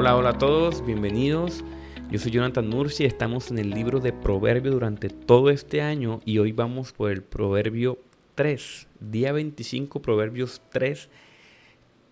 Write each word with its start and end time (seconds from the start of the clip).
Hola, 0.00 0.16
hola 0.16 0.30
a 0.30 0.38
todos, 0.38 0.82
bienvenidos. 0.86 1.62
Yo 2.10 2.18
soy 2.18 2.30
Jonathan 2.30 2.66
Murci, 2.66 3.04
estamos 3.04 3.50
en 3.50 3.58
el 3.58 3.68
libro 3.68 4.00
de 4.00 4.14
Proverbio 4.14 4.72
durante 4.72 5.10
todo 5.10 5.50
este 5.50 5.82
año 5.82 6.22
y 6.24 6.38
hoy 6.38 6.52
vamos 6.52 6.94
por 6.94 7.10
el 7.10 7.22
Proverbio 7.22 7.98
3, 8.34 8.88
día 8.98 9.30
25, 9.32 10.00
Proverbios 10.00 10.62
3, 10.70 11.10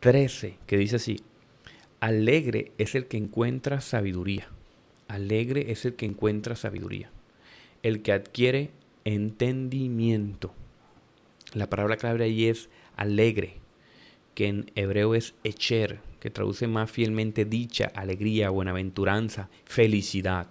13, 0.00 0.59
que 0.66 0.77
dice 0.77 0.96
así, 0.96 1.21
alegre 1.98 2.72
es 2.77 2.95
el 2.95 3.07
que 3.07 3.16
encuentra 3.16 3.80
sabiduría, 3.80 4.48
alegre 5.09 5.73
es 5.73 5.86
el 5.86 5.95
que 5.95 6.05
encuentra 6.05 6.57
sabiduría, 6.57 7.11
el 7.82 8.02
que 8.02 8.12
adquiere 8.12 8.70
entendimiento. 9.07 10.53
La 11.54 11.70
palabra 11.70 11.96
clave 11.96 12.25
ahí 12.25 12.48
es 12.48 12.68
alegre, 12.96 13.54
que 14.34 14.48
en 14.48 14.70
hebreo 14.75 15.14
es 15.14 15.34
echer, 15.43 16.00
que 16.21 16.31
traduce 16.31 16.67
más 16.67 16.90
fielmente 16.90 17.45
dicha, 17.45 17.90
alegría, 17.95 18.50
buenaventuranza, 18.50 19.49
felicidad. 19.64 20.49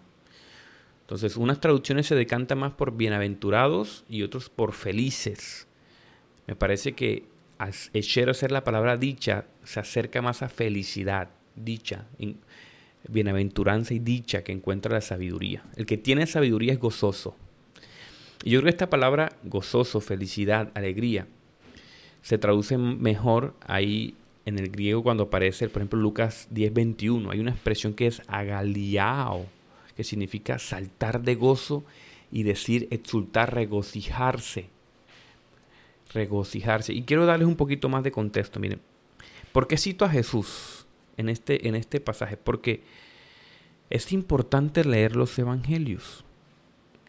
Entonces, 1.01 1.37
unas 1.37 1.59
traducciones 1.59 2.07
se 2.07 2.15
decantan 2.15 2.59
más 2.59 2.73
por 2.73 2.95
bienaventurados 2.97 4.03
y 4.09 4.23
otros 4.23 4.49
por 4.49 4.73
felices. 4.73 5.67
Me 6.47 6.55
parece 6.55 6.93
que 6.93 7.25
echero 7.93 8.33
ser 8.33 8.51
la 8.51 8.63
palabra 8.63 8.97
dicha 8.97 9.45
se 9.63 9.79
acerca 9.79 10.21
más 10.21 10.41
a 10.43 10.49
felicidad, 10.49 11.29
dicha, 11.55 12.07
bienaventuranza 13.07 13.93
y 13.93 13.99
dicha 13.99 14.43
que 14.43 14.51
encuentra 14.51 14.93
la 14.93 15.01
sabiduría. 15.01 15.63
El 15.75 15.85
que 15.85 15.97
tiene 15.97 16.27
sabiduría 16.27 16.73
es 16.73 16.79
gozoso. 16.79 17.35
Y 18.43 18.51
yo 18.51 18.59
creo 18.59 18.65
que 18.65 18.75
esta 18.75 18.89
palabra 18.89 19.33
gozoso, 19.43 19.99
felicidad, 19.99 20.71
alegría, 20.75 21.27
se 22.21 22.37
traduce 22.37 22.77
mejor 22.77 23.55
ahí 23.65 24.15
en 24.47 24.57
el 24.57 24.69
griego 24.69 25.03
cuando 25.03 25.23
aparece, 25.23 25.67
por 25.67 25.81
ejemplo, 25.81 25.99
Lucas 25.99 26.47
10:21. 26.51 27.31
Hay 27.31 27.41
una 27.41 27.51
expresión 27.51 27.93
que 27.93 28.07
es 28.07 28.21
agaliao, 28.27 29.45
que 29.93 30.05
significa 30.05 30.57
saltar 30.57 31.21
de 31.21 31.35
gozo 31.35 31.83
y 32.31 32.43
decir 32.43 32.87
exultar, 32.89 33.53
regocijarse. 33.53 34.69
Regocijarse. 36.13 36.93
Y 36.93 37.03
quiero 37.03 37.25
darles 37.25 37.49
un 37.49 37.57
poquito 37.57 37.89
más 37.89 38.05
de 38.05 38.13
contexto. 38.13 38.61
Miren, 38.61 38.79
¿por 39.51 39.67
qué 39.67 39.77
cito 39.77 40.05
a 40.05 40.09
Jesús 40.09 40.87
en 41.17 41.27
este, 41.27 41.67
en 41.67 41.75
este 41.75 41.99
pasaje? 41.99 42.37
Porque 42.37 42.83
es 43.89 44.13
importante 44.13 44.85
leer 44.85 45.17
los 45.17 45.37
evangelios 45.37 46.23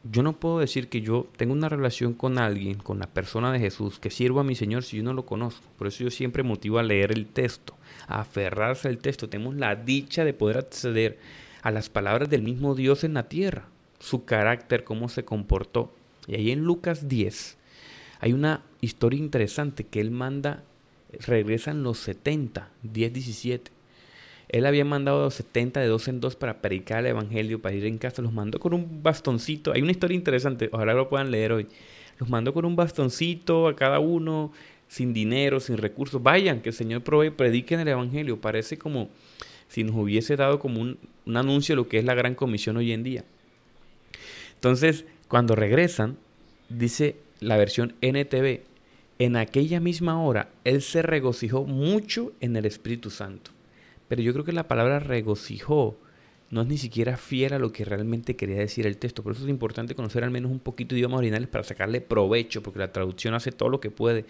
yo 0.04 0.22
no 0.22 0.38
puedo 0.38 0.60
decir 0.60 0.88
que 0.88 1.00
yo 1.00 1.26
tengo 1.36 1.52
una 1.52 1.68
relación 1.68 2.14
con 2.14 2.38
alguien, 2.38 2.78
con 2.78 2.98
la 2.98 3.08
persona 3.08 3.52
de 3.52 3.58
Jesús, 3.58 3.98
que 3.98 4.10
sirvo 4.10 4.40
a 4.40 4.44
mi 4.44 4.54
Señor 4.54 4.84
si 4.84 4.98
yo 4.98 5.02
no 5.02 5.12
lo 5.12 5.26
conozco. 5.26 5.66
Por 5.76 5.88
eso 5.88 6.04
yo 6.04 6.10
siempre 6.10 6.42
motivo 6.42 6.78
a 6.78 6.82
leer 6.82 7.12
el 7.12 7.26
texto, 7.26 7.74
a 8.06 8.20
aferrarse 8.20 8.88
al 8.88 8.98
texto. 8.98 9.28
Tenemos 9.28 9.56
la 9.56 9.74
dicha 9.74 10.24
de 10.24 10.34
poder 10.34 10.58
acceder 10.58 11.18
a 11.62 11.70
las 11.70 11.88
palabras 11.88 12.30
del 12.30 12.42
mismo 12.42 12.74
Dios 12.74 13.02
en 13.02 13.14
la 13.14 13.28
tierra, 13.28 13.66
su 13.98 14.24
carácter, 14.24 14.84
cómo 14.84 15.08
se 15.08 15.24
comportó. 15.24 15.92
Y 16.26 16.36
ahí 16.36 16.50
en 16.52 16.62
Lucas 16.62 17.08
10 17.08 17.56
hay 18.20 18.32
una 18.32 18.62
historia 18.80 19.18
interesante 19.18 19.84
que 19.84 20.00
él 20.00 20.10
manda, 20.10 20.62
regresan 21.26 21.82
los 21.82 21.98
70, 21.98 22.70
10, 22.82 23.12
17 23.12 23.77
él 24.48 24.64
había 24.64 24.84
mandado 24.84 25.20
a 25.20 25.24
los 25.24 25.34
70 25.34 25.80
de 25.80 25.86
dos 25.86 26.08
en 26.08 26.20
dos 26.20 26.34
para 26.34 26.62
predicar 26.62 27.00
el 27.00 27.06
evangelio, 27.06 27.60
para 27.60 27.74
ir 27.74 27.84
en 27.84 27.98
casa. 27.98 28.22
Los 28.22 28.32
mandó 28.32 28.58
con 28.58 28.72
un 28.72 29.02
bastoncito. 29.02 29.72
Hay 29.72 29.82
una 29.82 29.90
historia 29.90 30.14
interesante, 30.14 30.70
ojalá 30.72 30.94
lo 30.94 31.08
puedan 31.08 31.30
leer 31.30 31.52
hoy. 31.52 31.66
Los 32.18 32.30
mandó 32.30 32.54
con 32.54 32.64
un 32.64 32.74
bastoncito 32.74 33.68
a 33.68 33.76
cada 33.76 33.98
uno, 33.98 34.52
sin 34.88 35.12
dinero, 35.12 35.60
sin 35.60 35.76
recursos. 35.76 36.22
Vayan, 36.22 36.62
que 36.62 36.70
el 36.70 36.74
Señor 36.74 37.02
provee, 37.02 37.30
prediquen 37.30 37.80
el 37.80 37.88
evangelio. 37.88 38.40
Parece 38.40 38.78
como 38.78 39.10
si 39.68 39.84
nos 39.84 39.94
hubiese 39.94 40.34
dado 40.36 40.58
como 40.58 40.80
un, 40.80 40.98
un 41.26 41.36
anuncio 41.36 41.74
de 41.74 41.76
lo 41.76 41.88
que 41.88 41.98
es 41.98 42.04
la 42.04 42.14
gran 42.14 42.34
comisión 42.34 42.78
hoy 42.78 42.92
en 42.92 43.02
día. 43.02 43.24
Entonces, 44.54 45.04
cuando 45.28 45.56
regresan, 45.56 46.16
dice 46.70 47.16
la 47.40 47.58
versión 47.58 47.94
NTV, 48.00 48.62
en 49.18 49.36
aquella 49.36 49.78
misma 49.78 50.22
hora, 50.22 50.48
Él 50.64 50.80
se 50.80 51.02
regocijó 51.02 51.64
mucho 51.64 52.32
en 52.40 52.56
el 52.56 52.64
Espíritu 52.64 53.10
Santo 53.10 53.57
pero 54.08 54.22
yo 54.22 54.32
creo 54.32 54.44
que 54.44 54.52
la 54.52 54.68
palabra 54.68 54.98
regocijó 54.98 55.98
no 56.50 56.62
es 56.62 56.66
ni 56.66 56.78
siquiera 56.78 57.16
fiel 57.16 57.52
a 57.52 57.58
lo 57.58 57.72
que 57.72 57.84
realmente 57.84 58.36
quería 58.36 58.56
decir 58.56 58.86
el 58.86 58.96
texto. 58.96 59.22
Por 59.22 59.32
eso 59.32 59.44
es 59.44 59.50
importante 59.50 59.94
conocer 59.94 60.24
al 60.24 60.30
menos 60.30 60.50
un 60.50 60.60
poquito 60.60 60.94
de 60.94 61.00
idiomas 61.00 61.18
originales 61.18 61.48
para 61.48 61.64
sacarle 61.64 62.00
provecho, 62.00 62.62
porque 62.62 62.78
la 62.78 62.92
traducción 62.92 63.34
hace 63.34 63.52
todo 63.52 63.68
lo 63.68 63.80
que 63.80 63.90
puede, 63.90 64.24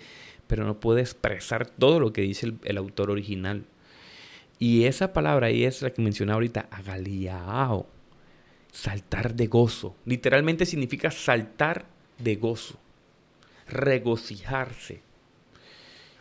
pero 0.47 0.65
no 0.65 0.81
puede 0.81 1.01
expresar 1.01 1.69
todo 1.69 2.01
lo 2.01 2.13
que 2.13 2.23
dice 2.23 2.55
el, 2.65 2.77
autor 2.77 3.11
original. 3.11 3.65
Y 4.59 4.85
esa 4.85 5.13
palabra 5.13 5.47
ahí 5.47 5.65
es 5.65 5.83
la 5.83 5.91
que 5.91 6.03
mencionaba 6.03 6.35
ahorita, 6.35 6.69
agaliao, 6.73 7.87
saltar 8.73 9.35
de 9.35 9.47
gozo. 9.47 9.95
Literalmente 10.05 10.67
significa 10.67 11.13
saltar 11.13 11.87
de 12.19 12.35
gozo, 12.35 12.81
regocijarse. 13.69 15.08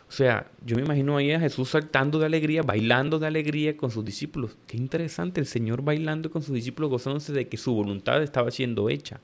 O 0.08 0.12
sea, 0.12 0.50
yo 0.64 0.76
me 0.76 0.82
imagino 0.82 1.18
ahí 1.18 1.32
a 1.32 1.40
Jesús 1.40 1.68
saltando 1.68 2.18
de 2.18 2.26
alegría, 2.26 2.62
bailando 2.62 3.18
de 3.18 3.26
alegría 3.26 3.76
con 3.76 3.90
sus 3.90 4.04
discípulos. 4.04 4.56
Qué 4.66 4.78
interesante, 4.78 5.38
el 5.40 5.46
Señor 5.46 5.82
bailando 5.82 6.30
con 6.30 6.42
sus 6.42 6.54
discípulos, 6.54 6.90
gozándose 6.90 7.32
de 7.34 7.46
que 7.46 7.58
su 7.58 7.74
voluntad 7.74 8.22
estaba 8.22 8.50
siendo 8.50 8.88
hecha. 8.88 9.20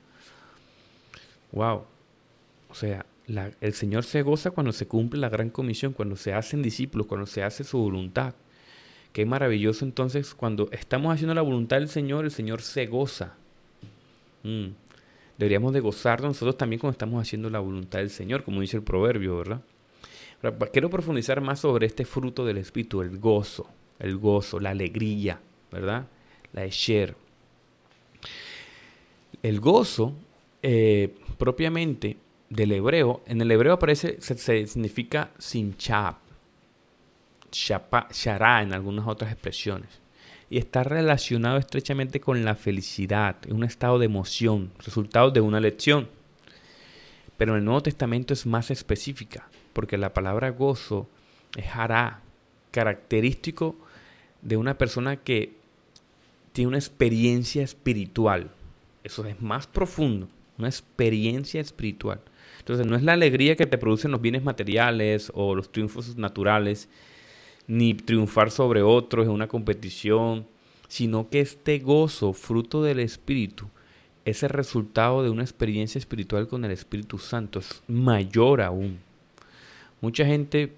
Wow. 1.53 1.84
O 2.69 2.75
sea, 2.75 3.06
el 3.61 3.73
Señor 3.73 4.05
se 4.05 4.21
goza 4.21 4.50
cuando 4.50 4.73
se 4.73 4.87
cumple 4.87 5.21
la 5.21 5.31
gran 5.31 5.49
comisión, 5.49 5.94
cuando 5.94 6.17
se 6.17 6.34
hacen 6.34 6.62
discípulos, 6.62 7.06
cuando 7.06 7.27
se 7.27 7.43
hace 7.43 7.65
su 7.65 7.78
voluntad. 7.78 8.34
Qué 9.15 9.25
maravilloso 9.25 9.87
entonces 9.87 10.34
cuando 10.34 10.69
estamos 10.71 11.15
haciendo 11.15 11.34
la 11.34 11.43
voluntad 11.43 11.78
del 11.78 11.89
Señor, 11.89 12.27
el 12.27 12.31
Señor 12.31 12.61
se 12.61 12.87
goza. 12.87 13.34
Mm. 14.43 14.69
Deberíamos 15.39 15.73
de 15.73 15.81
gozarnos 15.81 16.31
nosotros 16.31 16.59
también 16.59 16.81
cuando 16.81 16.93
estamos 16.93 17.23
haciendo 17.23 17.49
la 17.49 17.61
voluntad 17.61 18.00
del 18.00 18.11
Señor, 18.11 18.44
como 18.44 18.61
dice 18.61 18.77
el 18.77 18.83
proverbio, 18.83 19.39
¿verdad? 19.39 19.62
Quiero 20.53 20.91
profundizar 20.91 21.41
más 21.41 21.60
sobre 21.60 21.87
este 21.87 22.05
fruto 22.05 22.44
del 22.44 22.59
Espíritu, 22.59 23.00
el 23.00 23.19
gozo, 23.19 23.69
el 23.99 24.19
gozo, 24.19 24.60
la 24.60 24.71
alegría, 24.71 25.41
¿verdad? 25.72 26.06
La 26.53 26.65
esher. 26.65 27.16
El 29.43 29.60
gozo, 29.60 30.15
eh, 30.62 31.15
propiamente 31.38 32.16
del 32.50 32.72
hebreo, 32.72 33.22
en 33.27 33.41
el 33.41 33.50
hebreo 33.50 33.75
aparece, 33.75 34.21
se, 34.21 34.66
significa 34.66 35.31
simchab, 35.38 36.16
shara 37.50 38.62
en 38.62 38.72
algunas 38.72 39.06
otras 39.06 39.32
expresiones. 39.32 40.00
Y 40.50 40.59
está 40.59 40.84
relacionado 40.84 41.56
estrechamente 41.56 42.21
con 42.21 42.44
la 42.44 42.55
felicidad, 42.55 43.37
un 43.49 43.65
estado 43.65 43.99
de 43.99 44.06
emoción, 44.06 44.72
resultado 44.84 45.31
de 45.31 45.41
una 45.41 45.59
lección. 45.59 46.09
Pero 47.38 47.53
en 47.53 47.61
el 47.61 47.65
Nuevo 47.65 47.82
Testamento 47.82 48.34
es 48.34 48.47
más 48.47 48.71
específica 48.71 49.49
porque 49.75 49.99
la 49.99 50.15
palabra 50.15 50.49
gozo 50.51 51.07
es 51.57 51.67
hará, 51.75 52.23
característico 52.71 53.77
de 54.41 54.57
una 54.57 54.79
persona 54.79 55.17
que 55.17 55.53
tiene 56.53 56.69
una 56.69 56.79
experiencia 56.79 57.62
espiritual. 57.62 58.51
Eso 59.03 59.27
es 59.27 59.41
más 59.43 59.67
profundo, 59.67 60.29
una 60.57 60.69
experiencia 60.69 61.61
espiritual. 61.61 62.21
Entonces 62.59 62.87
no 62.87 62.97
es 62.97 63.03
la 63.03 63.12
alegría 63.12 63.57
que 63.57 63.67
te 63.67 63.77
producen 63.77 64.11
los 64.11 64.23
bienes 64.23 64.43
materiales 64.43 65.31
o 65.35 65.55
los 65.55 65.71
triunfos 65.71 66.17
naturales, 66.17 66.89
ni 67.67 67.95
triunfar 67.95 68.51
sobre 68.51 68.83
otros 68.83 69.27
en 69.27 69.33
una 69.33 69.49
competición, 69.49 70.47
sino 70.89 71.29
que 71.29 71.41
este 71.41 71.79
gozo, 71.79 72.33
fruto 72.33 72.83
del 72.83 73.01
Espíritu, 73.01 73.69
es 74.25 74.43
el 74.43 74.51
resultado 74.51 75.23
de 75.23 75.31
una 75.31 75.43
experiencia 75.43 75.99
espiritual 75.99 76.49
con 76.49 76.65
el 76.65 76.71
Espíritu 76.71 77.19
Santo, 77.19 77.59
es 77.59 77.82
mayor 77.87 78.62
aún. 78.62 78.99
Mucha 80.00 80.25
gente, 80.26 80.73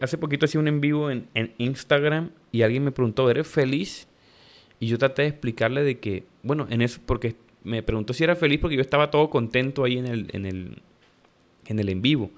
hace 0.00 0.18
poquito 0.18 0.46
hacía 0.46 0.60
un 0.60 0.68
en 0.68 0.80
vivo 0.80 1.10
en, 1.10 1.28
Instagram 1.58 2.30
y 2.52 2.62
alguien 2.62 2.84
me 2.84 2.92
preguntó, 2.92 3.30
¿eres 3.30 3.46
feliz? 3.46 4.08
Y 4.78 4.86
yo 4.86 4.98
traté 4.98 5.22
de 5.22 5.28
explicarle 5.28 5.82
de 5.82 5.98
que, 5.98 6.24
bueno, 6.42 6.66
en 6.70 6.82
eso, 6.82 7.00
porque 7.04 7.36
me 7.62 7.82
preguntó 7.82 8.14
si 8.14 8.24
era 8.24 8.36
feliz 8.36 8.58
porque 8.60 8.76
yo 8.76 8.82
estaba 8.82 9.10
todo 9.10 9.28
contento 9.28 9.84
ahí 9.84 9.98
en 9.98 10.06
el, 10.06 10.30
en 10.32 10.46
el, 10.46 10.82
en 11.66 11.78
el 11.78 11.88
en 11.88 12.02
vivo. 12.02 12.30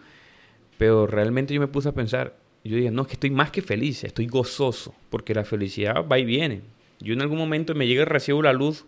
Pero 0.79 1.07
realmente 1.07 1.55
yo 1.55 1.61
me 1.61 1.69
puse 1.69 1.89
a 1.89 1.93
pensar, 1.93 2.37
yo 2.65 2.77
dije, 2.77 2.91
no, 2.91 3.03
es 3.03 3.09
que 3.09 3.15
estoy 3.15 3.31
más 3.31 3.51
que 3.51 3.63
feliz, 3.63 4.03
estoy 4.05 4.27
gozoso, 4.27 4.95
porque 5.11 5.35
la 5.35 5.45
felicidad 5.45 6.07
va 6.11 6.19
y 6.19 6.25
viene. 6.25 6.63
Yo 6.99 7.13
en 7.13 7.21
algún 7.21 7.39
momento 7.39 7.75
me 7.75 7.87
llega, 7.87 8.05
recibo 8.05 8.43
la 8.43 8.53
luz 8.53 8.85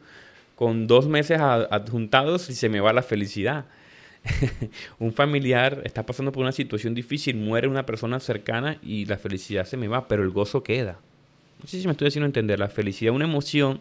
con 0.55 0.87
dos 0.87 1.09
meses 1.09 1.41
adjuntados 1.41 2.49
y 2.51 2.55
se 2.55 2.69
me 2.69 2.81
va 2.81 2.93
la 2.93 3.03
felicidad. 3.03 3.67
un 4.99 5.13
familiar 5.13 5.83
está 5.85 6.05
pasando 6.07 6.33
por 6.33 6.43
una 6.43 6.53
situación 6.53 6.95
difícil, 6.95 7.37
muere 7.37 7.69
una 7.69 7.87
persona 7.87 8.21
cercana 8.21 8.79
y 8.83 9.05
la 9.05 9.19
felicidad 9.19 9.67
se 9.67 9.77
me 9.77 9.89
va, 9.89 10.09
pero 10.09 10.23
el 10.23 10.31
gozo 10.31 10.63
queda. 10.63 10.99
No 11.63 11.69
sé 11.69 11.81
si 11.81 11.87
me 11.87 11.93
estoy 11.93 12.09
haciendo 12.09 12.27
entender. 12.27 12.59
La 12.59 12.69
felicidad 12.69 13.13
es 13.13 13.17
una 13.17 13.25
emoción 13.25 13.81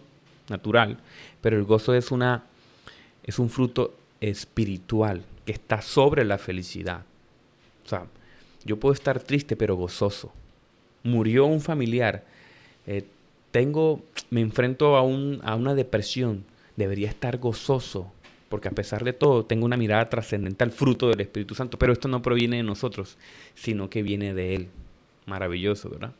natural, 0.49 0.97
pero 1.41 1.57
el 1.57 1.63
gozo 1.63 1.93
es, 1.93 2.11
una, 2.11 2.43
es 3.23 3.39
un 3.39 3.49
fruto 3.49 3.95
espiritual 4.21 5.23
que 5.45 5.51
está 5.51 5.81
sobre 5.81 6.23
la 6.23 6.37
felicidad. 6.37 7.03
O 7.85 7.89
sea, 7.89 8.05
yo 8.63 8.79
puedo 8.79 8.93
estar 8.93 9.21
triste 9.21 9.55
pero 9.55 9.75
gozoso. 9.75 10.31
Murió 11.03 11.45
un 11.45 11.59
familiar. 11.59 12.23
Eh, 12.87 13.03
tengo, 13.51 14.01
me 14.29 14.41
enfrento 14.41 14.95
a, 14.95 15.01
un, 15.01 15.41
a 15.43 15.55
una 15.55 15.75
depresión, 15.75 16.45
debería 16.75 17.09
estar 17.09 17.37
gozoso, 17.37 18.11
porque 18.53 18.67
a 18.67 18.71
pesar 18.71 19.03
de 19.03 19.13
todo 19.13 19.45
tengo 19.45 19.65
una 19.65 19.77
mirada 19.77 20.07
trascendental, 20.09 20.69
fruto 20.69 21.09
del 21.09 21.21
Espíritu 21.21 21.55
Santo, 21.55 21.79
pero 21.79 21.91
esto 21.91 22.07
no 22.07 22.21
proviene 22.21 22.57
de 22.57 22.61
nosotros, 22.61 23.17
sino 23.55 23.89
que 23.89 24.03
viene 24.03 24.35
de 24.35 24.53
Él. 24.53 24.67
Maravilloso, 25.25 25.89
¿verdad? 25.89 26.11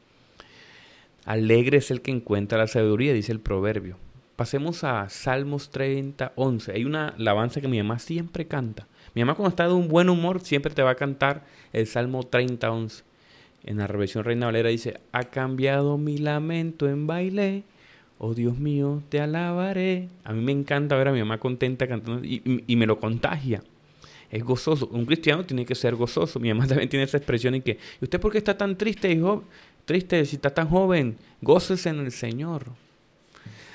Alegre 1.25 1.77
es 1.77 1.91
el 1.91 2.01
que 2.01 2.09
encuentra 2.09 2.57
la 2.57 2.65
sabiduría, 2.65 3.13
dice 3.13 3.33
el 3.33 3.39
proverbio. 3.39 3.97
Pasemos 4.35 4.83
a 4.83 5.09
Salmos 5.09 5.69
30, 5.69 6.33
11. 6.35 6.71
Hay 6.71 6.85
una 6.85 7.09
alabanza 7.09 7.61
que 7.61 7.67
mi 7.67 7.77
mamá 7.77 7.99
siempre 7.99 8.47
canta. 8.47 8.87
Mi 9.13 9.21
mamá 9.21 9.35
cuando 9.35 9.49
está 9.51 9.67
de 9.67 9.75
un 9.75 9.87
buen 9.87 10.09
humor 10.09 10.41
siempre 10.41 10.73
te 10.73 10.81
va 10.81 10.89
a 10.89 10.95
cantar 10.95 11.45
el 11.71 11.85
Salmo 11.85 12.23
30, 12.23 12.71
11. 12.71 13.03
En 13.65 13.77
la 13.77 13.85
revisión 13.85 14.23
Reina 14.23 14.47
Valera 14.47 14.69
dice, 14.69 14.99
ha 15.11 15.25
cambiado 15.25 15.99
mi 15.99 16.17
lamento 16.17 16.89
en 16.89 17.05
baile, 17.05 17.63
oh 18.25 18.33
Dios 18.33 18.57
mío, 18.57 19.03
te 19.09 19.19
alabaré. 19.19 20.07
A 20.23 20.31
mí 20.31 20.41
me 20.41 20.53
encanta 20.53 20.95
ver 20.95 21.09
a 21.09 21.11
mi 21.11 21.19
mamá 21.19 21.39
contenta 21.39 21.87
cantando 21.87 22.23
y, 22.23 22.41
me 22.73 22.85
lo 22.85 22.97
contagia. 22.97 23.61
Es 24.31 24.41
gozoso. 24.45 24.87
Un 24.87 25.05
cristiano 25.05 25.45
tiene 25.45 25.65
que 25.65 25.75
ser 25.75 25.95
gozoso. 25.95 26.39
Mi 26.39 26.47
mamá 26.47 26.65
también 26.67 26.87
tiene 26.87 27.03
esa 27.03 27.17
expresión 27.17 27.53
en 27.53 27.61
que, 27.61 27.71
¿y 27.99 28.05
usted 28.05 28.21
por 28.21 28.31
qué 28.31 28.37
está 28.37 28.57
tan 28.57 28.77
triste, 28.77 29.11
hijo? 29.11 29.43
Triste, 29.83 30.23
si 30.23 30.37
está 30.37 30.51
tan 30.51 30.69
joven, 30.69 31.17
gócese 31.41 31.89
en 31.89 31.99
el 31.99 32.13
Señor. 32.13 32.67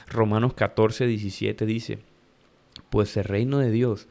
Romanos 0.09 0.55
14, 0.55 1.07
17 1.07 1.67
dice, 1.67 1.99
pues 2.89 3.15
el 3.19 3.25
reino 3.25 3.59
de 3.59 3.71
Dios 3.71 4.09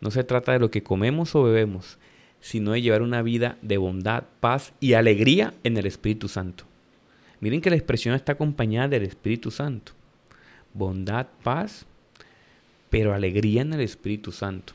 no 0.00 0.12
se 0.12 0.22
trata 0.22 0.52
de 0.52 0.60
lo 0.60 0.70
que 0.70 0.84
comemos 0.84 1.34
o 1.34 1.42
bebemos, 1.42 1.98
sino 2.40 2.70
de 2.70 2.82
llevar 2.82 3.02
una 3.02 3.22
vida 3.22 3.58
de 3.60 3.76
bondad, 3.76 4.22
paz 4.38 4.72
y 4.78 4.92
alegría 4.92 5.52
en 5.64 5.76
el 5.76 5.86
Espíritu 5.86 6.28
Santo. 6.28 6.69
Miren 7.40 7.60
que 7.60 7.70
la 7.70 7.76
expresión 7.76 8.14
está 8.14 8.32
acompañada 8.32 8.88
del 8.88 9.04
Espíritu 9.04 9.50
Santo. 9.50 9.92
Bondad, 10.74 11.26
paz, 11.42 11.86
pero 12.90 13.14
alegría 13.14 13.62
en 13.62 13.72
el 13.72 13.80
Espíritu 13.80 14.30
Santo. 14.30 14.74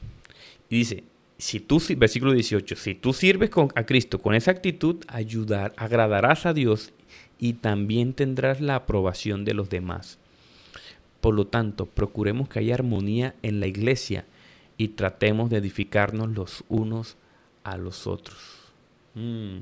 Y 0.69 0.79
dice, 0.79 1.03
si 1.37 1.59
tú, 1.59 1.81
versículo 1.97 2.33
18, 2.33 2.75
si 2.75 2.95
tú 2.95 3.13
sirves 3.13 3.51
a 3.75 3.85
Cristo 3.85 4.19
con 4.19 4.35
esa 4.35 4.51
actitud, 4.51 5.03
ayudar, 5.07 5.73
agradarás 5.77 6.45
a 6.45 6.53
Dios 6.53 6.91
y 7.37 7.53
también 7.53 8.13
tendrás 8.13 8.61
la 8.61 8.75
aprobación 8.75 9.45
de 9.45 9.53
los 9.53 9.69
demás. 9.69 10.17
Por 11.21 11.35
lo 11.35 11.47
tanto, 11.47 11.85
procuremos 11.85 12.49
que 12.49 12.59
haya 12.59 12.75
armonía 12.75 13.35
en 13.41 13.59
la 13.59 13.67
iglesia 13.67 14.25
y 14.77 14.89
tratemos 14.89 15.49
de 15.49 15.57
edificarnos 15.57 16.29
los 16.31 16.63
unos 16.67 17.17
a 17.63 17.77
los 17.77 18.07
otros. 18.07 18.37
Mm. 19.15 19.59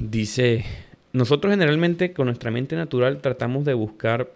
Dice, 0.00 0.64
nosotros 1.12 1.52
generalmente 1.52 2.12
con 2.12 2.26
nuestra 2.26 2.50
mente 2.50 2.76
natural 2.76 3.20
tratamos 3.20 3.64
de 3.64 3.74
buscar 3.74 4.32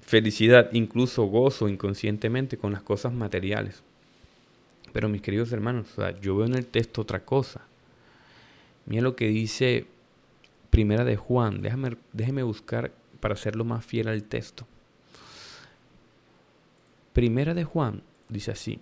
felicidad, 0.00 0.70
incluso 0.72 1.24
gozo 1.24 1.68
inconscientemente 1.68 2.56
con 2.56 2.72
las 2.72 2.82
cosas 2.82 3.12
materiales. 3.12 3.82
Pero 4.92 5.08
mis 5.08 5.22
queridos 5.22 5.52
hermanos, 5.52 5.88
yo 6.20 6.36
veo 6.36 6.46
en 6.46 6.54
el 6.54 6.66
texto 6.66 7.02
otra 7.02 7.24
cosa. 7.24 7.62
Mira 8.86 9.02
lo 9.02 9.16
que 9.16 9.28
dice 9.28 9.86
Primera 10.70 11.04
de 11.04 11.16
Juan. 11.16 11.62
Déjame, 11.62 11.96
déjeme 12.12 12.42
buscar 12.42 12.92
para 13.20 13.34
hacerlo 13.34 13.64
más 13.64 13.84
fiel 13.84 14.08
al 14.08 14.22
texto. 14.24 14.66
Primera 17.12 17.54
de 17.54 17.64
Juan 17.64 18.02
dice 18.28 18.50
así. 18.52 18.80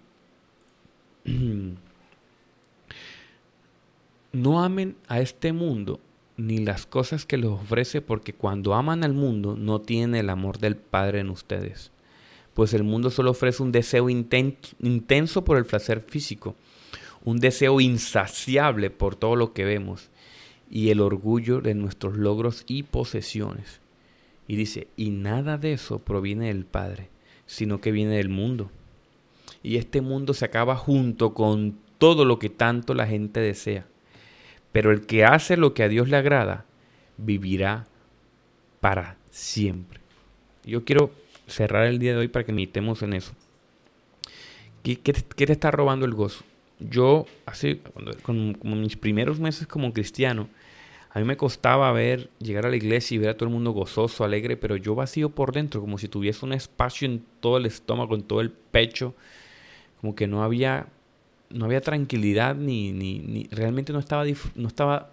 No 4.33 4.65
amen 4.65 4.97
a 5.09 5.21
este 5.21 5.53
mundo 5.53 6.01
ni 6.39 6.57
las 6.59 6.87
cosas 6.87 7.27
que 7.27 7.37
les 7.37 7.51
ofrece, 7.51 8.01
porque 8.01 8.33
cuando 8.33 8.73
aman 8.73 9.05
al 9.05 9.13
mundo 9.13 9.57
no 9.59 9.83
tienen 9.83 10.15
el 10.15 10.31
amor 10.31 10.59
del 10.59 10.77
Padre 10.77 11.21
en 11.21 11.29
ustedes. 11.29 11.91
Pues 12.55 12.73
el 12.73 12.83
mundo 12.83 13.11
solo 13.11 13.33
ofrece 13.33 13.63
un 13.63 13.73
deseo 13.73 14.09
intenso 14.09 15.45
por 15.45 15.59
el 15.59 15.67
placer 15.67 16.01
físico, 16.01 16.57
un 17.25 17.41
deseo 17.41 17.79
insaciable 17.83 18.89
por 18.89 19.17
todo 19.17 19.37
lo 19.37 19.53
que 19.53 19.65
vemos 19.65 20.09
y 20.71 20.89
el 20.89 21.01
orgullo 21.01 21.61
de 21.61 21.75
nuestros 21.75 22.17
logros 22.17 22.65
y 22.67 22.85
posesiones. 22.85 23.81
Y 24.49 24.57
dice, 24.57 24.89
y 24.97 25.11
nada 25.11 25.59
de 25.59 25.75
eso 25.75 25.99
proviene 25.99 26.47
del 26.47 26.65
Padre, 26.65 27.11
sino 27.45 27.83
que 27.83 27.93
viene 27.93 28.17
del 28.17 28.31
mundo. 28.31 28.71
Y 29.63 29.77
este 29.77 30.01
mundo 30.01 30.33
se 30.33 30.47
acaba 30.47 30.75
junto 30.77 31.35
con 31.35 31.77
todo 31.99 32.25
lo 32.25 32.39
que 32.39 32.49
tanto 32.49 32.95
la 32.95 33.07
gente 33.07 33.41
desea. 33.41 33.87
Pero 34.73 34.91
el 34.91 35.07
que 35.07 35.25
hace 35.25 35.57
lo 35.57 35.75
que 35.75 35.83
a 35.83 35.89
Dios 35.89 36.09
le 36.09 36.17
agrada, 36.17 36.65
vivirá 37.19 37.87
para 38.81 39.17
siempre. 39.31 40.01
Yo 40.65 40.85
quiero 40.85 41.13
cerrar 41.47 41.87
el 41.87 41.99
día 41.99 42.13
de 42.13 42.19
hoy 42.19 42.29
para 42.29 42.45
que 42.45 42.53
meditemos 42.53 43.03
en 43.03 43.13
eso. 43.13 43.33
¿Qué, 44.83 44.97
te 44.97 45.53
está 45.53 45.71
robando 45.71 46.07
el 46.07 46.15
gozo? 46.15 46.45
Yo, 46.81 47.27
hace, 47.47 47.81
como 48.23 48.77
mis 48.77 48.97
primeros 48.97 49.39
meses 49.39 49.67
como 49.67 49.93
cristiano, 49.93 50.49
a 51.15 51.19
mí 51.19 51.27
me 51.27 51.37
costaba 51.37 51.93
ver, 51.93 52.31
llegar 52.39 52.65
a 52.65 52.71
la 52.71 52.77
iglesia 52.77 53.15
y 53.15 53.19
ver 53.19 53.29
a 53.29 53.37
todo 53.37 53.47
el 53.47 53.55
mundo 53.55 53.73
gozoso, 53.73 54.25
alegre, 54.25 54.57
pero 54.57 54.77
yo 54.77 54.95
vacío 54.95 55.29
por 55.29 55.53
dentro, 55.53 55.81
como 55.83 55.99
si 55.99 56.09
tuviese 56.09 56.45
un 56.47 56.55
espacio 56.55 57.07
en 57.07 57.23
todo 57.41 57.59
el 57.59 57.67
estómago, 57.67 58.15
en 58.15 58.23
todo 58.23 58.41
el 58.41 58.51
pecho, 58.51 59.15
como 60.01 60.15
que 60.15 60.27
no 60.27 60.43
había, 60.43 60.89
no 61.53 61.67
había 61.67 61.81
tranquilidad 61.81 62.55
ni, 62.55 62.93
ni, 62.93 63.49
realmente 63.51 63.93
no 63.93 63.99
estaba, 63.99 64.25
no 64.55 64.69
estaba 64.69 65.11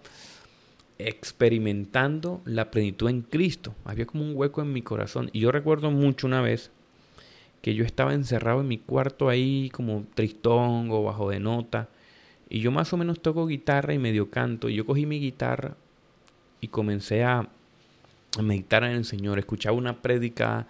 experimentando 0.98 2.40
la 2.44 2.70
plenitud 2.70 3.08
en 3.08 3.22
Cristo. 3.22 3.74
Había 3.84 4.06
como 4.06 4.24
un 4.24 4.32
hueco 4.34 4.62
en 4.62 4.72
mi 4.72 4.82
corazón. 4.82 5.30
Y 5.32 5.40
yo 5.40 5.52
recuerdo 5.52 5.90
mucho 5.90 6.26
una 6.26 6.40
vez 6.40 6.70
que 7.62 7.74
yo 7.74 7.84
estaba 7.84 8.14
encerrado 8.14 8.60
en 8.60 8.68
mi 8.68 8.78
cuarto 8.78 9.28
ahí 9.28 9.70
como 9.70 10.04
tristón 10.14 10.90
o 10.90 11.02
bajo 11.02 11.30
de 11.30 11.40
nota. 11.40 11.88
Y 12.48 12.60
yo 12.60 12.70
más 12.70 12.92
o 12.92 12.96
menos 12.96 13.20
toco 13.20 13.46
guitarra 13.46 13.94
y 13.94 13.98
medio 13.98 14.30
canto. 14.30 14.68
Y 14.68 14.74
yo 14.74 14.86
cogí 14.86 15.06
mi 15.06 15.20
guitarra 15.20 15.76
y 16.60 16.68
comencé 16.68 17.24
a, 17.24 17.48
meditar 18.42 18.84
en 18.84 18.92
el 18.92 19.04
Señor. 19.04 19.38
Escuchaba 19.38 19.76
una 19.76 20.02
prédica 20.02 20.66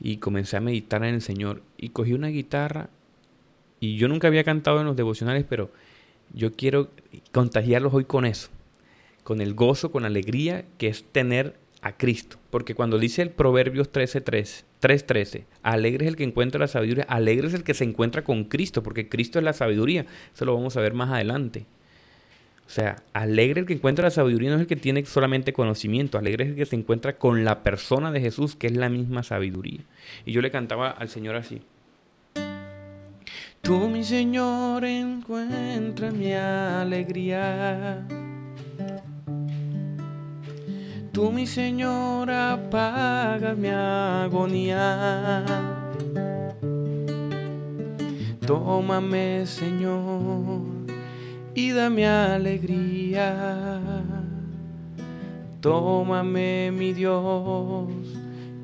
y 0.00 0.16
comencé 0.16 0.56
a 0.56 0.60
meditar 0.60 1.04
en 1.04 1.14
el 1.14 1.22
Señor. 1.22 1.62
Y 1.76 1.90
cogí 1.90 2.12
una 2.12 2.28
guitarra 2.28 2.90
y 3.80 3.96
yo 3.96 4.08
nunca 4.08 4.28
había 4.28 4.44
cantado 4.44 4.80
en 4.80 4.86
los 4.86 4.96
devocionales, 4.96 5.44
pero 5.48 5.70
yo 6.32 6.52
quiero 6.54 6.90
contagiarlos 7.32 7.94
hoy 7.94 8.04
con 8.04 8.24
eso, 8.24 8.48
con 9.22 9.40
el 9.40 9.54
gozo, 9.54 9.90
con 9.90 10.04
alegría 10.04 10.64
que 10.78 10.88
es 10.88 11.04
tener 11.04 11.56
a 11.80 11.96
Cristo. 11.96 12.38
Porque 12.50 12.74
cuando 12.74 12.98
dice 12.98 13.22
el 13.22 13.30
Proverbios 13.30 13.92
13.3, 13.92 14.64
3.13, 14.80 15.44
alegre 15.62 16.04
es 16.04 16.08
el 16.08 16.16
que 16.16 16.24
encuentra 16.24 16.60
la 16.60 16.68
sabiduría, 16.68 17.04
alegre 17.04 17.48
es 17.48 17.54
el 17.54 17.64
que 17.64 17.74
se 17.74 17.84
encuentra 17.84 18.24
con 18.24 18.44
Cristo, 18.44 18.82
porque 18.82 19.08
Cristo 19.08 19.38
es 19.38 19.44
la 19.44 19.52
sabiduría. 19.52 20.06
Eso 20.34 20.44
lo 20.44 20.54
vamos 20.54 20.76
a 20.76 20.80
ver 20.80 20.94
más 20.94 21.10
adelante. 21.10 21.66
O 22.66 22.70
sea, 22.70 23.02
alegre 23.14 23.60
el 23.60 23.66
que 23.66 23.72
encuentra 23.72 24.04
la 24.04 24.10
sabiduría 24.10 24.50
no 24.50 24.56
es 24.56 24.62
el 24.62 24.66
que 24.66 24.76
tiene 24.76 25.04
solamente 25.06 25.54
conocimiento, 25.54 26.18
alegre 26.18 26.44
es 26.44 26.50
el 26.50 26.56
que 26.56 26.66
se 26.66 26.76
encuentra 26.76 27.16
con 27.16 27.42
la 27.42 27.62
persona 27.62 28.12
de 28.12 28.20
Jesús, 28.20 28.56
que 28.56 28.66
es 28.66 28.76
la 28.76 28.90
misma 28.90 29.22
sabiduría. 29.22 29.80
Y 30.26 30.32
yo 30.32 30.42
le 30.42 30.50
cantaba 30.50 30.90
al 30.90 31.08
Señor 31.08 31.36
así. 31.36 31.62
Tú, 33.62 33.88
mi 33.88 34.02
Señor, 34.04 34.84
encuentra 34.84 36.10
mi 36.10 36.32
alegría. 36.32 38.06
Tú, 41.12 41.30
mi 41.32 41.46
Señor, 41.46 42.30
apagas 42.30 43.56
mi 43.56 43.68
agonía. 43.68 45.44
Tómame, 48.46 49.44
Señor 49.46 50.78
y 51.58 51.72
dame 51.72 52.06
alegría. 52.06 53.90
Tómame, 55.60 56.70
mi 56.70 56.92
Dios, 56.92 57.88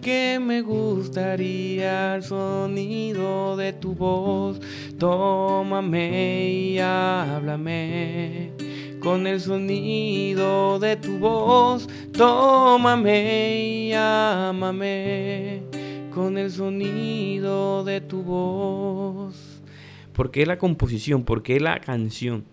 que 0.00 0.38
me 0.40 0.62
gustaría 0.62 2.14
el 2.14 2.22
sonido 2.22 3.56
de 3.56 3.72
tu 3.72 3.94
voz. 3.94 4.60
Tómame 5.04 6.50
y 6.50 6.78
háblame 6.78 8.52
con 9.00 9.26
el 9.26 9.38
sonido 9.38 10.78
de 10.78 10.96
tu 10.96 11.18
voz. 11.18 11.86
Tómame 12.10 13.90
y 13.90 13.92
ámame 13.92 15.60
con 16.10 16.38
el 16.38 16.50
sonido 16.50 17.84
de 17.84 18.00
tu 18.00 18.22
voz. 18.22 19.60
¿Por 20.14 20.30
qué 20.30 20.46
la 20.46 20.56
composición? 20.56 21.24
¿Por 21.24 21.42
qué 21.42 21.60
la 21.60 21.80
canción? 21.80 22.46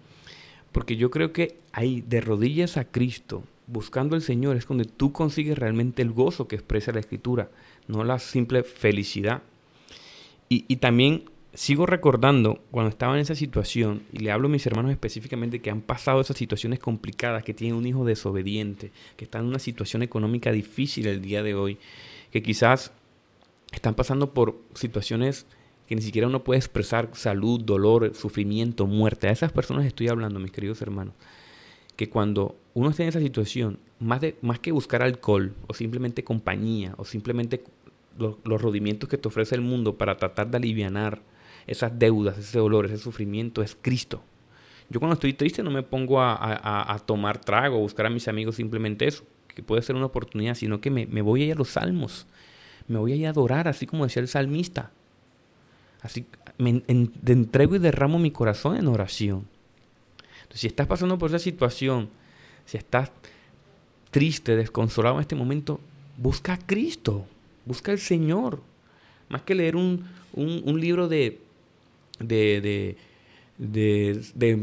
Porque 0.74 0.98
yo 0.98 1.10
creo 1.10 1.32
que 1.32 1.58
ahí, 1.72 2.04
de 2.06 2.20
rodillas 2.20 2.76
a 2.76 2.84
Cristo, 2.84 3.44
buscando 3.68 4.18
al 4.18 4.24
Señor, 4.24 4.58
es 4.58 4.68
donde 4.68 4.84
tú 4.84 5.14
consigues 5.14 5.58
realmente 5.58 6.02
el 6.02 6.12
gozo 6.12 6.50
que 6.50 6.58
expresa 6.58 6.92
la 6.92 7.00
Escritura, 7.00 7.50
no 7.88 8.04
la 8.04 8.20
simple 8.20 8.64
felicidad. 8.64 9.42
Y, 10.54 10.76
también 10.76 11.31
sigo 11.54 11.86
recordando 11.86 12.64
cuando 12.72 12.90
estaba 12.90 13.16
en 13.16 13.22
esa 13.22 13.36
situación, 13.36 14.04
y 14.12 14.20
le 14.20 14.32
hablo 14.32 14.48
a 14.48 14.52
mis 14.52 14.66
hermanos 14.66 14.92
específicamente 14.92 15.62
que 15.62 15.70
han 15.70 15.82
pasado 15.82 16.22
esas 16.22 16.38
situaciones 16.38 16.80
complicadas, 16.80 17.44
que 17.44 17.54
tienen 17.54 17.78
un 17.78 17.86
hijo 17.86 18.06
desobediente, 18.06 18.92
que 19.18 19.26
están 19.26 19.42
en 19.42 19.48
una 19.48 19.60
situación 19.60 20.02
económica 20.02 20.52
difícil 20.52 21.08
el 21.08 21.22
día 21.22 21.44
de 21.44 21.56
hoy, 21.56 21.78
que 22.32 22.42
quizás 22.42 22.94
están 23.72 23.96
pasando 23.96 24.34
por 24.34 24.60
situaciones 24.74 25.46
que 25.88 25.96
ni 25.96 26.02
siquiera 26.02 26.28
uno 26.28 26.44
puede 26.44 26.58
expresar 26.58 27.10
salud, 27.14 27.60
dolor, 27.60 28.16
sufrimiento, 28.16 28.88
muerte. 28.88 29.28
A 29.28 29.32
esas 29.32 29.52
personas 29.52 29.86
estoy 29.86 30.08
hablando, 30.08 30.40
mis 30.40 30.52
queridos 30.52 30.82
hermanos. 30.82 31.14
Que 31.98 32.10
cuando 32.10 32.56
uno 32.74 32.90
está 32.90 33.04
en 33.04 33.10
esa 33.10 33.20
situación, 33.20 33.78
más, 34.00 34.22
de, 34.22 34.38
más 34.42 34.60
que 34.60 34.72
buscar 34.72 35.04
alcohol 35.04 35.54
o 35.68 35.74
simplemente 35.74 36.24
compañía 36.24 36.94
o 36.96 37.04
simplemente 37.04 37.62
los, 38.18 38.38
los 38.46 38.62
rodimientos 38.62 39.10
que 39.10 39.18
te 39.18 39.28
ofrece 39.28 39.54
el 39.56 39.62
mundo 39.62 39.98
para 39.98 40.16
tratar 40.16 40.50
de 40.50 40.58
aliviar 40.58 41.22
esas 41.68 41.98
deudas, 41.98 42.38
ese 42.38 42.60
dolor, 42.60 42.86
ese 42.86 42.98
sufrimiento, 42.98 43.62
es 43.62 43.78
Cristo. 43.82 44.22
Yo 44.92 45.00
cuando 45.00 45.14
estoy 45.14 45.32
triste 45.32 45.64
no 45.64 45.72
me 45.72 45.84
pongo 45.84 46.22
a, 46.22 47.02
tomar 47.06 47.40
trago, 47.40 47.78
a 47.78 47.80
buscar 47.80 48.08
a 48.08 48.10
mis 48.10 48.28
amigos 48.28 48.58
simplemente 48.58 49.08
eso, 49.08 49.24
que 49.48 49.64
puede 49.64 49.82
ser 49.84 49.96
una 49.96 50.08
oportunidad, 50.08 50.56
sino 50.56 50.82
que 50.82 50.92
me, 50.92 51.22
voy 51.22 51.44
a 51.44 51.46
ir 51.46 51.52
a 51.54 51.56
los 51.56 51.70
salmos, 51.70 52.28
me 52.90 53.00
voy 53.00 53.14
a 53.14 53.16
ir 53.16 53.26
a 53.26 53.30
adorar, 53.30 53.70
así 53.70 53.88
como 53.88 54.04
decía 54.04 54.22
el 54.22 54.28
salmista. 54.28 54.92
Así 56.02 56.26
me 56.58 56.84
entrego 56.88 57.76
y 57.76 57.80
derramo 57.80 58.20
mi 58.20 58.32
corazón 58.32 58.76
en 58.76 58.88
oración. 58.88 59.48
Entonces, 60.42 60.60
si 60.60 60.68
estás 60.68 60.88
pasando 60.88 61.18
por 61.18 61.30
esa 61.30 61.40
situación, 61.40 62.10
si 62.66 62.78
estás 62.78 63.14
triste, 64.10 64.58
desconsolado 64.58 65.16
en 65.16 65.22
este 65.22 65.36
momento, 65.36 65.80
busca 66.18 66.54
a 66.54 66.58
Cristo, 66.58 67.26
busca 67.66 67.94
al 67.94 68.00
Señor. 68.00 68.62
Más 69.30 69.44
que 69.44 69.56
leer 69.56 69.78
un 69.78 70.02
libro 70.82 71.08
de, 71.08 71.40
de, 72.24 72.62
de, 73.58 74.22
de, 74.36 74.56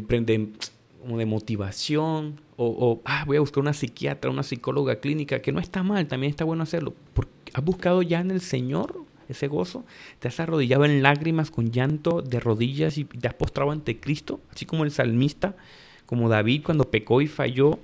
de 1.16 1.26
motivación, 1.26 2.40
o, 2.56 3.00
ah, 3.04 3.24
voy 3.24 3.36
a 3.36 3.40
buscar 3.40 3.60
una 3.60 3.72
psiquiatra, 3.72 4.30
una 4.30 4.42
psicóloga 4.42 4.96
clínica, 4.96 5.40
que 5.40 5.52
no 5.52 5.60
está 5.60 5.84
mal, 5.84 6.08
también 6.08 6.30
está 6.30 6.44
bueno 6.44 6.64
hacerlo. 6.64 6.92
Porque 7.14 7.38
¿Has 7.54 7.64
buscado 7.64 8.02
ya 8.02 8.20
en 8.20 8.30
el 8.30 8.40
Señor 8.40 9.02
ese 9.28 9.48
gozo? 9.48 9.84
¿Te 10.18 10.28
has 10.28 10.40
arrodillado 10.40 10.84
en 10.84 11.02
lágrimas, 11.02 11.50
con 11.50 11.70
llanto 11.70 12.22
de 12.22 12.40
rodillas 12.40 12.98
y 12.98 13.04
te 13.04 13.28
has 13.28 13.34
postrado 13.34 13.70
ante 13.70 13.98
Cristo? 13.98 14.40
Así 14.52 14.66
como 14.66 14.84
el 14.84 14.90
salmista, 14.90 15.56
como 16.06 16.28
David 16.28 16.62
cuando 16.64 16.90
pecó 16.90 17.20
y 17.20 17.26
falló, 17.26 17.78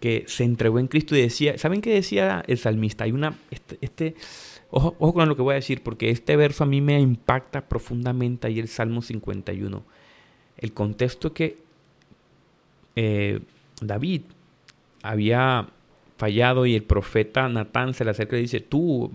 que 0.00 0.24
se 0.28 0.44
entregó 0.44 0.78
en 0.78 0.86
Cristo 0.86 1.14
y 1.14 1.20
decía, 1.20 1.58
¿saben 1.58 1.82
qué 1.82 1.92
decía 1.92 2.42
el 2.46 2.58
salmista? 2.58 3.04
Hay 3.04 3.12
una, 3.12 3.34
este, 3.50 3.78
este 3.82 4.14
Ojo, 4.72 5.12
con 5.12 5.28
lo 5.28 5.34
que 5.34 5.42
voy 5.42 5.52
a 5.52 5.56
decir, 5.56 5.82
porque 5.82 6.10
este 6.10 6.36
verso 6.36 6.62
a 6.62 6.66
mí 6.66 6.80
me 6.80 7.00
impacta 7.00 7.68
profundamente 7.68 8.46
ahí 8.46 8.60
el 8.60 8.68
Salmo 8.68 9.02
51. 9.02 9.82
El 10.58 10.72
contexto 10.72 11.32
que 11.32 11.58
eh, 12.94 13.40
David 13.80 14.22
había 15.02 15.68
fallado 16.18 16.66
y 16.66 16.76
el 16.76 16.84
profeta 16.84 17.48
Natán 17.48 17.94
se 17.94 18.04
le 18.04 18.12
acerca 18.12 18.36
y 18.36 18.42
dice, 18.42 18.60
tú 18.60 19.10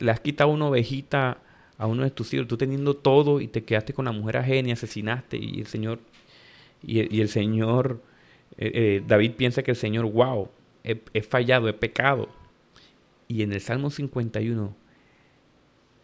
le 0.00 0.10
has 0.10 0.20
quitado 0.20 0.50
una 0.50 0.68
ovejita 0.68 1.38
a 1.76 1.86
uno 1.86 2.04
de 2.04 2.10
tus 2.10 2.32
hijos, 2.32 2.48
tú 2.48 2.56
teniendo 2.56 2.94
todo 2.94 3.40
y 3.40 3.48
te 3.48 3.64
quedaste 3.64 3.92
con 3.92 4.06
la 4.06 4.12
mujer 4.12 4.38
ajena 4.38 4.70
y 4.70 4.72
asesinaste 4.72 5.36
y 5.36 5.60
el 5.60 5.66
Señor, 5.66 5.98
y, 6.82 7.20
el 7.20 7.28
Señor, 7.28 8.00
eh, 8.56 8.70
eh, 8.72 9.02
David 9.06 9.32
piensa 9.32 9.62
que 9.62 9.72
el 9.72 9.76
Señor, 9.76 10.06
wow, 10.06 10.48
he 10.84 11.22
fallado, 11.22 11.68
he 11.68 11.72
pecado, 11.72 12.28
y 13.28 13.42
en 13.42 13.52
el 13.52 13.60
Salmo 13.60 13.90
51, 13.90 14.76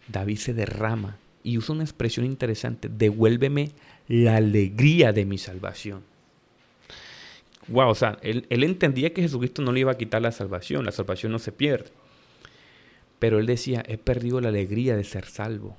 David 0.09 0.37
se 0.39 0.55
derrama 0.55 1.19
y 1.45 1.59
usa 1.59 1.75
una 1.75 1.85
expresión 1.85 2.27
interesante, 2.27 2.89
devuélveme 2.89 3.71
la 4.09 4.37
alegría 4.37 5.13
de 5.13 5.25
mi 5.25 5.39
salvación. 5.39 6.03
Wow, 7.69 7.91
o 7.91 7.95
sea, 7.95 8.19
él, 8.23 8.47
él, 8.51 8.65
entendía 8.65 9.13
que 9.13 9.23
Jesucristo 9.23 9.63
no 9.63 9.73
le 9.73 9.81
iba 9.81 9.93
a 9.93 9.99
quitar 9.99 10.21
la 10.21 10.33
salvación, 10.33 10.85
la 10.85 10.93
salvación 10.93 11.31
no 11.31 11.39
se 11.39 11.53
pierde. 11.53 11.91
Pero 13.19 13.39
él 13.39 13.47
decía, 13.47 13.85
he 13.87 13.99
perdido 13.99 14.41
la 14.41 14.49
alegría 14.49 14.97
de 14.97 15.05
ser 15.05 15.27
salvo. 15.27 15.77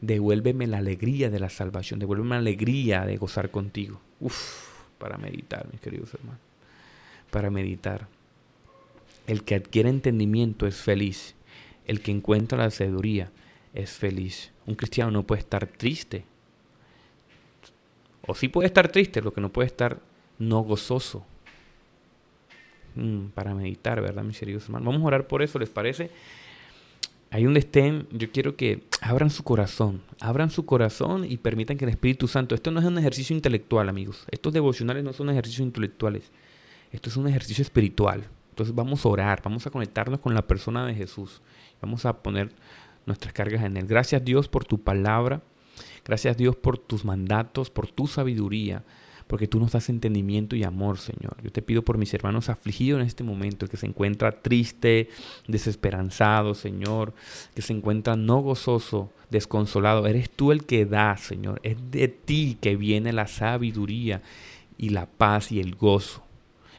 Devuélveme 0.00 0.66
la 0.66 0.78
alegría 0.78 1.30
de 1.30 1.38
la 1.38 1.48
salvación, 1.48 2.00
devuélveme 2.00 2.30
la 2.30 2.40
alegría 2.40 3.06
de 3.06 3.16
gozar 3.16 3.50
contigo. 3.50 4.00
Uf, 4.20 4.68
para 4.98 5.16
meditar, 5.16 5.68
mis 5.70 5.80
queridos 5.80 6.12
hermanos. 6.14 6.40
Para 7.30 7.50
meditar. 7.50 8.08
El 9.28 9.44
que 9.44 9.54
adquiere 9.54 9.90
entendimiento 9.90 10.66
es 10.66 10.76
feliz. 10.76 11.36
El 11.86 12.00
que 12.00 12.10
encuentra 12.10 12.58
la 12.58 12.70
sabiduría 12.70 13.30
es 13.74 13.90
feliz. 13.90 14.50
Un 14.66 14.74
cristiano 14.74 15.10
no 15.10 15.26
puede 15.26 15.40
estar 15.40 15.66
triste. 15.66 16.24
O 18.26 18.34
sí 18.34 18.48
puede 18.48 18.66
estar 18.66 18.88
triste, 18.88 19.20
lo 19.20 19.32
que 19.32 19.42
no 19.42 19.50
puede 19.50 19.66
estar 19.66 20.00
no 20.38 20.60
gozoso. 20.60 21.26
Mm, 22.94 23.26
para 23.28 23.54
meditar, 23.54 24.00
¿verdad, 24.00 24.24
mis 24.24 24.38
queridos 24.38 24.64
hermanos? 24.64 24.86
Vamos 24.86 25.02
a 25.02 25.06
orar 25.06 25.26
por 25.26 25.42
eso, 25.42 25.58
¿les 25.58 25.68
parece? 25.68 26.10
Ahí 27.30 27.44
donde 27.44 27.60
estén, 27.60 28.08
yo 28.10 28.32
quiero 28.32 28.56
que 28.56 28.84
abran 29.02 29.28
su 29.28 29.44
corazón, 29.44 30.00
abran 30.20 30.50
su 30.50 30.64
corazón 30.64 31.30
y 31.30 31.36
permitan 31.36 31.76
que 31.76 31.84
el 31.84 31.90
Espíritu 31.90 32.28
Santo, 32.28 32.54
esto 32.54 32.70
no 32.70 32.80
es 32.80 32.86
un 32.86 32.96
ejercicio 32.96 33.36
intelectual, 33.36 33.90
amigos, 33.90 34.24
estos 34.30 34.54
devocionales 34.54 35.04
no 35.04 35.12
son 35.12 35.28
ejercicios 35.28 35.66
intelectuales, 35.66 36.30
esto 36.90 37.10
es 37.10 37.16
un 37.18 37.28
ejercicio 37.28 37.60
espiritual. 37.60 38.24
Entonces 38.58 38.74
vamos 38.74 39.06
a 39.06 39.08
orar, 39.08 39.40
vamos 39.44 39.64
a 39.68 39.70
conectarnos 39.70 40.18
con 40.18 40.34
la 40.34 40.44
persona 40.44 40.84
de 40.84 40.92
Jesús. 40.92 41.42
Vamos 41.80 42.04
a 42.04 42.24
poner 42.24 42.50
nuestras 43.06 43.32
cargas 43.32 43.62
en 43.62 43.76
Él. 43.76 43.86
Gracias 43.86 44.24
Dios 44.24 44.48
por 44.48 44.64
tu 44.64 44.82
palabra. 44.82 45.42
Gracias 46.04 46.36
Dios 46.36 46.56
por 46.56 46.76
tus 46.76 47.04
mandatos, 47.04 47.70
por 47.70 47.86
tu 47.86 48.08
sabiduría, 48.08 48.82
porque 49.28 49.46
tú 49.46 49.60
nos 49.60 49.70
das 49.70 49.88
entendimiento 49.90 50.56
y 50.56 50.64
amor, 50.64 50.98
Señor. 50.98 51.36
Yo 51.40 51.52
te 51.52 51.62
pido 51.62 51.84
por 51.84 51.98
mis 51.98 52.12
hermanos 52.14 52.48
afligidos 52.48 53.00
en 53.00 53.06
este 53.06 53.22
momento, 53.22 53.64
el 53.64 53.70
que 53.70 53.76
se 53.76 53.86
encuentra 53.86 54.42
triste, 54.42 55.08
desesperanzado, 55.46 56.56
Señor, 56.56 57.14
que 57.54 57.62
se 57.62 57.74
encuentra 57.74 58.16
no 58.16 58.40
gozoso, 58.40 59.12
desconsolado. 59.30 60.04
Eres 60.08 60.30
tú 60.30 60.50
el 60.50 60.66
que 60.66 60.84
da, 60.84 61.16
Señor. 61.16 61.60
Es 61.62 61.76
de 61.92 62.08
ti 62.08 62.58
que 62.60 62.74
viene 62.74 63.12
la 63.12 63.28
sabiduría 63.28 64.20
y 64.76 64.88
la 64.88 65.06
paz 65.06 65.52
y 65.52 65.60
el 65.60 65.76
gozo. 65.76 66.24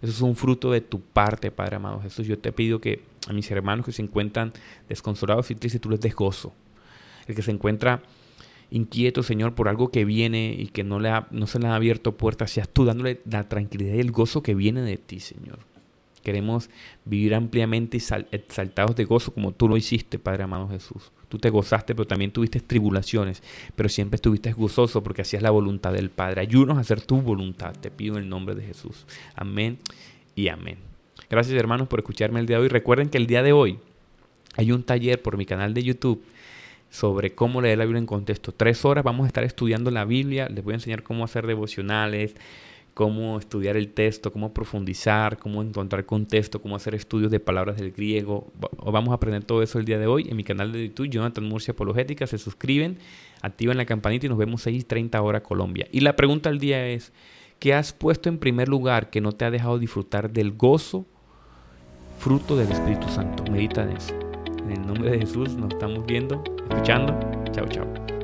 Eso 0.02 0.12
es 0.12 0.22
un 0.22 0.36
fruto 0.36 0.72
de 0.72 0.82
tu 0.82 1.02
parte, 1.02 1.52
Padre 1.52 1.76
amado 1.76 2.02
Jesús. 2.02 2.28
Yo 2.28 2.40
te 2.40 2.52
pido 2.52 2.80
que 2.80 3.04
a 3.28 3.34
mis 3.34 3.50
hermanos 3.52 3.86
que 3.86 3.92
se 3.92 4.02
encuentran 4.02 4.54
desconsolados 4.88 5.52
y 5.52 5.56
tristes, 5.56 5.82
tú 5.82 5.90
les 5.90 6.00
des 6.00 6.16
gozo. 6.16 6.54
El 7.28 7.36
que 7.36 7.42
se 7.42 7.52
encuentra 7.52 8.02
inquieto, 8.72 9.24
Señor, 9.24 9.56
por 9.56 9.68
algo 9.68 9.90
que 9.90 10.06
viene 10.06 10.56
y 10.58 10.68
que 10.68 10.84
no, 10.84 11.00
le 11.00 11.12
no 11.32 11.48
se 11.48 11.60
le 11.60 11.68
ha 11.68 11.76
abierto 11.76 12.16
puertas, 12.18 12.52
seas 12.52 12.70
tú 12.70 12.86
dándole 12.86 13.22
la 13.26 13.48
tranquilidad 13.48 13.96
y 13.96 14.00
el 14.00 14.12
gozo 14.12 14.42
que 14.42 14.56
viene 14.56 14.82
de 14.82 14.98
ti, 14.98 15.20
Señor. 15.20 15.60
Queremos 16.30 16.70
vivir 17.06 17.34
ampliamente 17.34 17.98
y 17.98 18.02
exaltados 18.32 18.96
de 18.96 19.04
gozo 19.04 19.34
como 19.34 19.52
tú 19.52 19.68
lo 19.68 19.78
hiciste, 19.78 20.20
Padre 20.20 20.44
amado 20.44 20.70
Jesús. 20.70 21.12
Tú 21.28 21.40
te 21.40 21.50
gozaste, 21.50 21.96
pero 21.96 22.06
también 22.06 22.30
tuviste 22.30 22.60
tribulaciones, 22.60 23.42
pero 23.76 23.90
siempre 23.90 24.18
estuviste 24.18 24.52
gozoso 24.52 25.02
porque 25.02 25.24
hacías 25.24 25.42
la 25.42 25.50
voluntad 25.50 25.92
del 25.92 26.12
Padre. 26.12 26.42
Ayúdanos 26.42 26.78
a 26.78 26.82
hacer 26.82 27.02
tu 27.02 27.20
voluntad, 27.20 27.74
te 27.74 27.90
pido 27.90 28.18
en 28.18 28.26
el 28.26 28.30
nombre 28.30 28.54
de 28.54 28.62
Jesús. 28.62 29.08
Amén 29.34 29.80
y 30.36 30.50
amén. 30.50 30.78
Gracias 31.32 31.58
hermanos 31.58 31.88
por 31.88 31.98
escucharme 31.98 32.40
el 32.40 32.46
día 32.46 32.58
de 32.58 32.62
hoy. 32.62 32.70
Recuerden 32.70 33.10
que 33.10 33.18
el 33.18 33.26
día 33.26 33.42
de 33.42 33.52
hoy 33.52 33.80
hay 34.56 34.72
un 34.72 34.84
taller 34.84 35.20
por 35.20 35.36
mi 35.36 35.48
canal 35.48 35.74
de 35.74 35.82
YouTube 35.82 36.24
sobre 36.92 37.34
cómo 37.34 37.60
leer 37.60 37.80
la 37.80 37.86
Biblia 37.86 38.02
en 38.02 38.06
contexto. 38.06 38.52
Tres 38.52 38.86
horas 38.86 39.04
vamos 39.04 39.24
a 39.24 39.28
estar 39.30 39.44
estudiando 39.44 39.90
la 39.90 40.06
Biblia. 40.06 40.48
Les 40.48 40.64
voy 40.64 40.74
a 40.74 40.76
enseñar 40.76 41.02
cómo 41.02 41.24
hacer 41.24 41.48
devocionales, 41.48 42.36
cómo 43.00 43.40
estudiar 43.40 43.78
el 43.78 43.94
texto, 43.94 44.30
cómo 44.30 44.54
profundizar, 44.54 45.38
cómo 45.38 45.62
encontrar 45.62 46.06
contexto, 46.06 46.62
cómo 46.62 46.76
hacer 46.76 46.96
estudios 46.96 47.32
de 47.32 47.40
palabras 47.40 47.78
del 47.78 47.94
griego. 47.94 48.52
Vamos 48.76 49.12
a 49.12 49.14
aprender 49.14 49.46
todo 49.46 49.64
eso 49.64 49.80
el 49.80 49.86
día 49.86 49.98
de 49.98 50.06
hoy 50.06 50.28
en 50.30 50.36
mi 50.36 50.44
canal 50.44 50.74
de 50.74 50.90
YouTube, 50.90 51.08
Jonathan 51.08 51.46
Murcia 51.46 51.72
Apologética. 51.72 52.28
Se 52.28 52.38
suscriben, 52.38 52.98
activan 53.42 53.78
la 53.78 53.86
campanita 53.86 54.26
y 54.26 54.30
nos 54.30 54.38
vemos 54.38 54.68
6.30 54.68 55.18
hora 55.24 55.42
Colombia. 55.42 55.88
Y 55.94 56.02
la 56.02 56.18
pregunta 56.18 56.50
del 56.50 56.60
día 56.60 56.86
es, 56.88 57.14
¿qué 57.60 57.74
has 57.74 57.94
puesto 57.94 58.28
en 58.28 58.38
primer 58.38 58.68
lugar 58.68 59.10
que 59.10 59.22
no 59.22 59.32
te 59.32 59.46
ha 59.46 59.50
dejado 59.50 59.80
disfrutar 59.80 60.30
del 60.34 60.52
gozo, 60.52 61.06
fruto 62.18 62.58
del 62.58 62.70
Espíritu 62.70 63.08
Santo? 63.08 63.50
Medita 63.50 63.84
en 63.84 63.96
eso. 63.96 64.14
En 64.66 64.72
el 64.74 64.86
nombre 64.86 65.12
de 65.12 65.20
Jesús 65.20 65.56
nos 65.56 65.72
estamos 65.72 66.06
viendo, 66.06 66.44
escuchando. 66.70 67.18
Chao, 67.54 67.66
chao. 67.70 68.19